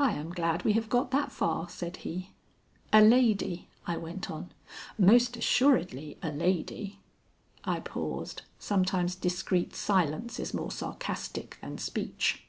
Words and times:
"I 0.00 0.14
am 0.14 0.30
glad 0.32 0.64
we 0.64 0.72
have 0.72 0.88
got 0.88 1.12
that 1.12 1.30
far," 1.30 1.68
said 1.68 1.98
he. 1.98 2.30
"A 2.92 3.00
lady," 3.00 3.68
I 3.86 3.96
went 3.96 4.28
on. 4.28 4.50
"Most 4.98 5.36
assuredly 5.36 6.18
a 6.24 6.32
lady." 6.32 6.98
I 7.62 7.78
paused. 7.78 8.42
Sometimes 8.58 9.14
discreet 9.14 9.76
silence 9.76 10.40
is 10.40 10.54
more 10.54 10.72
sarcastic 10.72 11.58
than 11.60 11.78
speech. 11.78 12.48